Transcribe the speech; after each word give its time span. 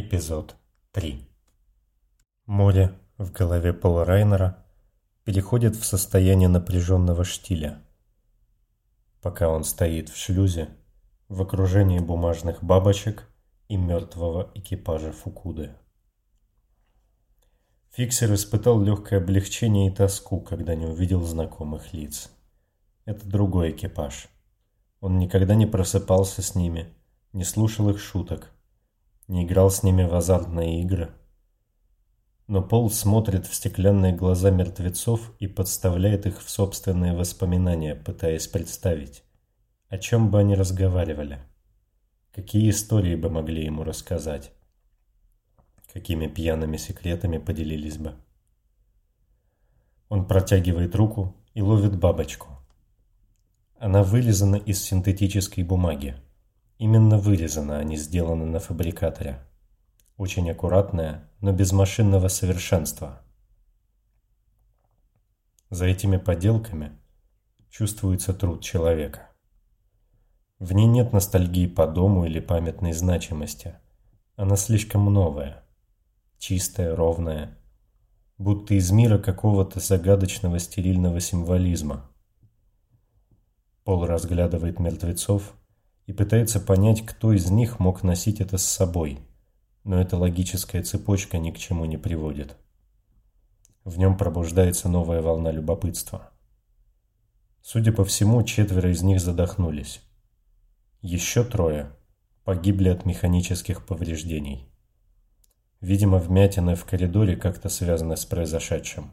Эпизод 0.00 0.54
3 0.92 1.28
Море 2.46 2.96
в 3.16 3.32
голове 3.32 3.72
Пола 3.72 4.04
Райнера 4.04 4.64
переходит 5.24 5.74
в 5.74 5.84
состояние 5.84 6.48
напряженного 6.48 7.24
штиля. 7.24 7.82
Пока 9.20 9.48
он 9.48 9.64
стоит 9.64 10.08
в 10.08 10.16
шлюзе, 10.16 10.68
в 11.28 11.42
окружении 11.42 11.98
бумажных 11.98 12.62
бабочек 12.62 13.28
и 13.66 13.76
мертвого 13.76 14.52
экипажа 14.54 15.10
Фукуды. 15.10 15.74
Фиксер 17.90 18.32
испытал 18.34 18.80
легкое 18.80 19.18
облегчение 19.18 19.90
и 19.90 19.92
тоску, 19.92 20.40
когда 20.40 20.76
не 20.76 20.86
увидел 20.86 21.24
знакомых 21.24 21.92
лиц. 21.92 22.30
Это 23.04 23.26
другой 23.26 23.72
экипаж. 23.72 24.28
Он 25.00 25.18
никогда 25.18 25.56
не 25.56 25.66
просыпался 25.66 26.40
с 26.40 26.54
ними, 26.54 26.86
не 27.32 27.42
слушал 27.42 27.90
их 27.90 27.98
шуток, 27.98 28.52
не 29.28 29.44
играл 29.44 29.70
с 29.70 29.82
ними 29.82 30.04
в 30.04 30.14
азартные 30.14 30.80
игры. 30.82 31.10
Но 32.46 32.62
Пол 32.62 32.90
смотрит 32.90 33.46
в 33.46 33.54
стеклянные 33.54 34.12
глаза 34.12 34.50
мертвецов 34.50 35.32
и 35.38 35.46
подставляет 35.46 36.26
их 36.26 36.42
в 36.42 36.50
собственные 36.50 37.14
воспоминания, 37.14 37.94
пытаясь 37.94 38.48
представить, 38.48 39.22
о 39.88 39.98
чем 39.98 40.30
бы 40.30 40.40
они 40.40 40.54
разговаривали, 40.54 41.40
какие 42.32 42.70
истории 42.70 43.14
бы 43.14 43.30
могли 43.30 43.64
ему 43.64 43.84
рассказать 43.84 44.52
какими 45.92 46.26
пьяными 46.26 46.76
секретами 46.76 47.38
поделились 47.38 47.98
бы. 47.98 48.14
Он 50.08 50.26
протягивает 50.26 50.94
руку 50.94 51.34
и 51.54 51.62
ловит 51.62 51.98
бабочку. 51.98 52.48
Она 53.78 54.02
вырезана 54.02 54.56
из 54.56 54.82
синтетической 54.82 55.64
бумаги. 55.64 56.16
Именно 56.78 57.18
вырезана, 57.18 57.78
а 57.78 57.82
не 57.84 57.96
сделана 57.96 58.46
на 58.46 58.60
фабрикаторе. 58.60 59.44
Очень 60.16 60.50
аккуратная, 60.50 61.28
но 61.40 61.52
без 61.52 61.72
машинного 61.72 62.28
совершенства. 62.28 63.20
За 65.70 65.86
этими 65.86 66.16
поделками 66.16 66.92
чувствуется 67.68 68.32
труд 68.32 68.62
человека. 68.62 69.28
В 70.60 70.72
ней 70.72 70.86
нет 70.86 71.12
ностальгии 71.12 71.66
по 71.66 71.86
дому 71.86 72.24
или 72.26 72.40
памятной 72.40 72.92
значимости. 72.92 73.74
Она 74.36 74.56
слишком 74.56 75.12
новая– 75.12 75.64
чистая, 76.38 76.94
ровная, 76.94 77.58
будто 78.38 78.74
из 78.74 78.90
мира 78.92 79.18
какого-то 79.18 79.80
загадочного 79.80 80.60
стерильного 80.60 81.18
символизма. 81.18 82.08
Пол 83.82 84.06
разглядывает 84.06 84.78
мертвецов 84.78 85.54
и 86.08 86.12
пытается 86.14 86.58
понять, 86.58 87.04
кто 87.04 87.34
из 87.34 87.50
них 87.50 87.78
мог 87.78 88.02
носить 88.02 88.40
это 88.40 88.56
с 88.56 88.64
собой, 88.64 89.20
но 89.84 90.00
эта 90.00 90.16
логическая 90.16 90.82
цепочка 90.82 91.36
ни 91.36 91.50
к 91.50 91.58
чему 91.58 91.84
не 91.84 91.98
приводит. 91.98 92.56
В 93.84 93.98
нем 93.98 94.16
пробуждается 94.16 94.88
новая 94.88 95.20
волна 95.20 95.52
любопытства. 95.52 96.30
Судя 97.60 97.92
по 97.92 98.06
всему, 98.06 98.42
четверо 98.42 98.90
из 98.90 99.02
них 99.02 99.20
задохнулись. 99.20 100.00
Еще 101.02 101.44
трое 101.44 101.92
погибли 102.42 102.88
от 102.88 103.04
механических 103.04 103.84
повреждений. 103.84 104.66
Видимо, 105.82 106.16
вмятины 106.16 106.74
в 106.74 106.86
коридоре 106.86 107.36
как-то 107.36 107.68
связаны 107.68 108.16
с 108.16 108.24
произошедшим. 108.24 109.12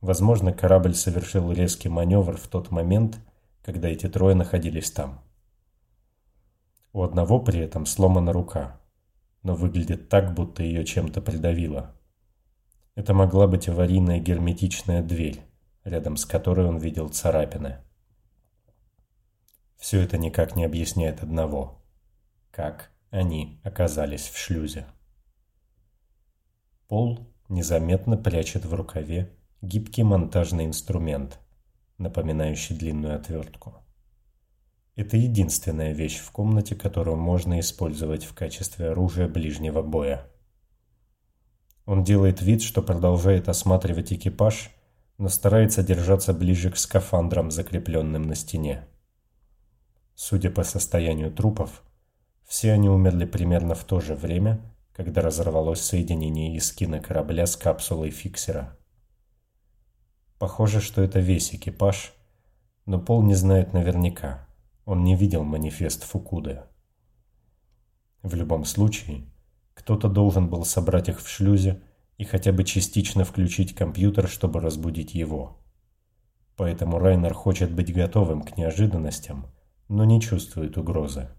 Возможно, 0.00 0.52
корабль 0.52 0.94
совершил 0.94 1.50
резкий 1.50 1.88
маневр 1.88 2.36
в 2.36 2.46
тот 2.46 2.70
момент, 2.70 3.18
когда 3.64 3.88
эти 3.88 4.08
трое 4.08 4.36
находились 4.36 4.92
там. 4.92 5.26
У 6.96 7.02
одного 7.02 7.38
при 7.40 7.60
этом 7.60 7.84
сломана 7.84 8.32
рука, 8.32 8.80
но 9.42 9.54
выглядит 9.54 10.08
так, 10.08 10.32
будто 10.32 10.62
ее 10.62 10.82
чем-то 10.82 11.20
придавило. 11.20 11.94
Это 12.94 13.12
могла 13.12 13.46
быть 13.46 13.68
аварийная 13.68 14.18
герметичная 14.18 15.02
дверь, 15.02 15.42
рядом 15.84 16.16
с 16.16 16.24
которой 16.24 16.64
он 16.66 16.78
видел 16.78 17.10
царапины. 17.10 17.84
Все 19.76 20.00
это 20.00 20.16
никак 20.16 20.56
не 20.56 20.64
объясняет 20.64 21.22
одного. 21.22 21.84
Как 22.50 22.90
они 23.10 23.60
оказались 23.62 24.30
в 24.30 24.38
шлюзе. 24.38 24.86
Пол 26.88 27.28
незаметно 27.50 28.16
прячет 28.16 28.64
в 28.64 28.72
рукаве 28.72 29.36
гибкий 29.60 30.02
монтажный 30.02 30.64
инструмент, 30.64 31.40
напоминающий 31.98 32.74
длинную 32.74 33.16
отвертку. 33.16 33.85
Это 34.96 35.18
единственная 35.18 35.92
вещь 35.92 36.18
в 36.18 36.30
комнате, 36.30 36.74
которую 36.74 37.18
можно 37.18 37.60
использовать 37.60 38.24
в 38.24 38.34
качестве 38.34 38.88
оружия 38.88 39.28
ближнего 39.28 39.82
боя. 39.82 40.26
Он 41.84 42.02
делает 42.02 42.40
вид, 42.40 42.62
что 42.62 42.80
продолжает 42.80 43.50
осматривать 43.50 44.12
экипаж, 44.12 44.70
но 45.18 45.28
старается 45.28 45.82
держаться 45.82 46.32
ближе 46.32 46.70
к 46.70 46.78
скафандрам, 46.78 47.50
закрепленным 47.50 48.22
на 48.22 48.34
стене. 48.34 48.88
Судя 50.14 50.50
по 50.50 50.64
состоянию 50.64 51.30
трупов, 51.30 51.82
все 52.46 52.72
они 52.72 52.88
умерли 52.88 53.26
примерно 53.26 53.74
в 53.74 53.84
то 53.84 54.00
же 54.00 54.14
время, 54.14 54.60
когда 54.94 55.20
разорвалось 55.20 55.82
соединение 55.82 56.56
искина 56.56 57.00
корабля 57.00 57.46
с 57.46 57.54
капсулой 57.54 58.10
фиксера. 58.10 58.78
Похоже, 60.38 60.80
что 60.80 61.02
это 61.02 61.20
весь 61.20 61.54
экипаж, 61.54 62.14
но 62.86 62.98
Пол 62.98 63.22
не 63.22 63.34
знает 63.34 63.74
наверняка. 63.74 64.46
Он 64.86 65.02
не 65.02 65.16
видел 65.16 65.42
манифест 65.42 66.04
Фукуды. 66.04 66.62
В 68.22 68.34
любом 68.36 68.64
случае, 68.64 69.26
кто-то 69.74 70.08
должен 70.08 70.48
был 70.48 70.64
собрать 70.64 71.08
их 71.08 71.20
в 71.20 71.28
шлюзе 71.28 71.82
и 72.18 72.24
хотя 72.24 72.52
бы 72.52 72.62
частично 72.62 73.24
включить 73.24 73.74
компьютер, 73.74 74.28
чтобы 74.28 74.60
разбудить 74.60 75.12
его. 75.12 75.58
Поэтому 76.56 77.00
Райнер 77.00 77.34
хочет 77.34 77.72
быть 77.72 77.92
готовым 77.92 78.42
к 78.42 78.56
неожиданностям, 78.56 79.48
но 79.88 80.04
не 80.04 80.20
чувствует 80.20 80.78
угрозы. 80.78 81.30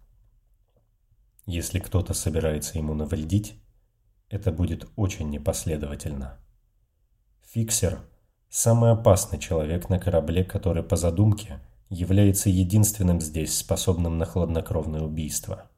Если 1.46 1.80
кто-то 1.80 2.14
собирается 2.14 2.78
ему 2.78 2.94
навредить, 2.94 3.64
это 4.30 4.52
будет 4.52 4.90
очень 4.98 5.30
непоследовательно. 5.30 6.38
Фиксер– 7.46 8.02
самый 8.50 8.92
опасный 8.92 9.40
человек 9.40 9.88
на 9.88 10.00
корабле, 10.00 10.44
который 10.44 10.84
по 10.84 10.98
задумке 10.98 11.62
является 11.90 12.50
единственным 12.50 13.22
здесь 13.22 13.58
способным 13.58 14.18
на 14.18 14.26
хладнокровное 14.26 15.02
убийство. 15.02 15.70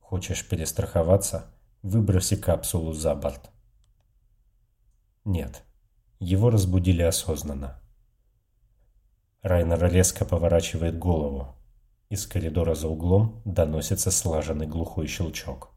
Хочешь 0.00 0.48
перестраховаться– 0.48 1.52
выброси 1.82 2.36
капсулу 2.36 2.92
за 2.92 3.14
борт. 3.14 3.50
Нет, 5.24 5.64
его 6.18 6.50
разбудили 6.50 7.02
осознанно. 7.02 7.80
Райнер 9.42 9.92
резко 9.92 10.24
поворачивает 10.24 10.98
голову. 10.98 11.54
Из 12.08 12.26
коридора 12.26 12.74
за 12.74 12.88
углом 12.88 13.42
доносится 13.44 14.10
слаженный 14.10 14.66
глухой 14.66 15.06
щелчок. 15.06 15.70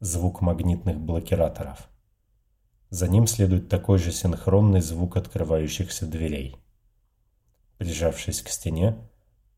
Звук 0.00 0.40
магнитных 0.40 0.98
блокираторов. 0.98 1.88
За 2.90 3.08
ним 3.08 3.26
следует 3.26 3.68
такой 3.68 3.98
же 3.98 4.12
синхронный 4.12 4.80
звук 4.80 5.16
открывающихся 5.16 6.06
дверей. 6.06 6.56
Прижавшись 7.82 8.42
к 8.42 8.48
стене, 8.48 8.96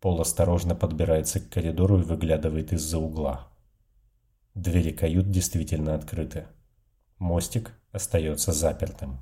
Пол 0.00 0.18
осторожно 0.18 0.74
подбирается 0.74 1.40
к 1.40 1.50
коридору 1.50 1.98
и 1.98 2.02
выглядывает 2.02 2.72
из-за 2.72 2.96
угла. 2.98 3.48
Двери 4.54 4.92
кают 4.92 5.30
действительно 5.30 5.94
открыты. 5.94 6.46
Мостик 7.18 7.78
остается 7.92 8.52
запертым. 8.52 9.18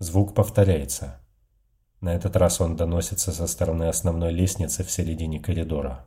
Звук 0.00 0.34
повторяется. 0.34 1.20
На 2.00 2.14
этот 2.14 2.34
раз 2.34 2.60
он 2.60 2.74
доносится 2.74 3.30
со 3.30 3.46
стороны 3.46 3.84
основной 3.84 4.32
лестницы 4.32 4.82
в 4.82 4.90
середине 4.90 5.38
коридора. 5.38 6.04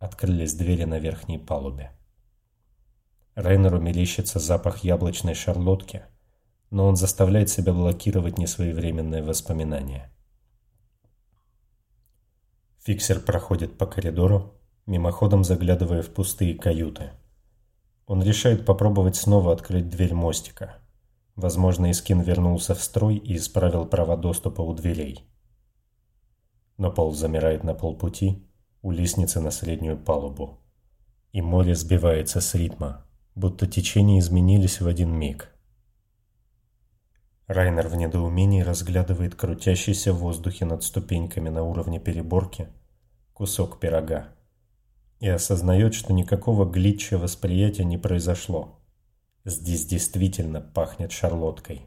Открылись 0.00 0.54
двери 0.54 0.86
на 0.86 0.98
верхней 0.98 1.38
палубе. 1.38 1.92
Рейнеру 3.36 3.80
мерещится 3.80 4.40
запах 4.40 4.82
яблочной 4.82 5.34
шарлотки, 5.34 6.02
но 6.70 6.88
он 6.88 6.96
заставляет 6.96 7.48
себя 7.48 7.72
блокировать 7.72 8.38
несвоевременные 8.38 9.22
воспоминания. 9.22 10.10
Фиксер 12.82 13.20
проходит 13.20 13.78
по 13.78 13.86
коридору, 13.86 14.54
мимоходом 14.86 15.44
заглядывая 15.44 16.02
в 16.02 16.10
пустые 16.10 16.54
каюты. 16.54 17.10
Он 18.06 18.22
решает 18.22 18.66
попробовать 18.66 19.16
снова 19.16 19.52
открыть 19.52 19.88
дверь 19.88 20.14
мостика– 20.14 20.76
Возможно, 21.40 21.90
Искин 21.90 22.20
вернулся 22.20 22.74
в 22.74 22.82
строй 22.82 23.16
и 23.16 23.36
исправил 23.36 23.86
права 23.86 24.18
доступа 24.18 24.60
у 24.60 24.74
дверей. 24.74 25.24
Но 26.76 26.90
пол 26.92 27.14
замирает 27.14 27.64
на 27.64 27.72
полпути 27.72 28.46
у 28.82 28.90
лестницы 28.90 29.40
на 29.40 29.50
среднюю 29.50 29.96
палубу. 29.96 30.58
И 31.32 31.40
море 31.40 31.74
сбивается 31.74 32.42
с 32.42 32.54
ритма, 32.54 33.06
будто 33.34 33.66
течения 33.66 34.18
изменились 34.18 34.82
в 34.82 34.86
один 34.86 35.12
миг. 35.12 35.50
Райнер 37.50 37.88
в 37.88 37.96
недоумении 37.96 38.62
разглядывает 38.62 39.34
крутящийся 39.34 40.12
в 40.12 40.18
воздухе 40.18 40.66
над 40.66 40.84
ступеньками 40.84 41.48
на 41.48 41.64
уровне 41.64 41.98
переборки 41.98 42.68
кусок 43.32 43.80
пирога. 43.80 44.28
и 45.18 45.28
осознает, 45.28 45.94
что 45.94 46.12
никакого 46.12 46.64
глитча 46.64 47.18
восприятия 47.18 47.84
не 47.84 47.98
произошло. 47.98 48.78
Здесь 49.44 49.84
действительно 49.84 50.60
пахнет 50.60 51.10
шарлоткой. 51.10 51.82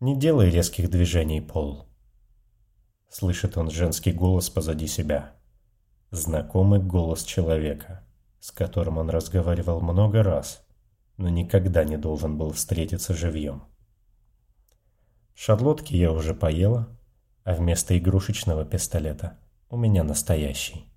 «Не 0.00 0.18
делай 0.18 0.50
резких 0.50 0.90
движений, 0.90 1.40
Пол»,— 1.40 1.86
слышит 3.08 3.56
он 3.56 3.70
женский 3.70 4.12
голос 4.12 4.50
позади 4.50 4.86
себя. 4.86 5.32
Знакомый 6.10 6.80
голос 6.80 7.24
человека, 7.24 8.06
с 8.38 8.52
которым 8.52 8.98
он 8.98 9.08
разговаривал 9.08 9.80
много 9.80 10.22
раз, 10.22 10.63
но 11.16 11.28
никогда 11.28 11.84
не 11.84 11.96
должен 11.96 12.36
был 12.36 12.52
встретиться 12.52 13.14
живьем. 13.14 13.64
Шарлотки 15.34 15.94
я 15.94 16.12
уже 16.12 16.34
поела, 16.34 16.96
а 17.44 17.54
вместо 17.54 17.96
игрушечного 17.98 18.64
пистолета 18.64 19.38
у 19.68 19.76
меня 19.76 20.04
настоящий. 20.04 20.93